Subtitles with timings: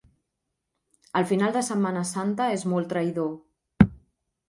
[1.21, 3.33] El final de Setmana Santa és molt traïdor.